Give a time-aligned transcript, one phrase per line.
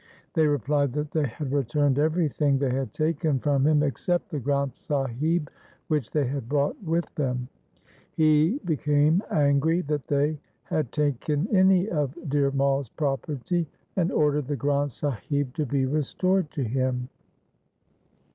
[0.33, 4.75] 'They replied that they had returned everything they had taken from him except the Granth
[4.75, 5.47] Sahib
[5.89, 7.49] which they had brought with them.
[8.15, 14.57] He became angry that they had taken any of Dhir Mai's property and ordered the
[14.57, 17.07] Granth Sahib to be restored to him.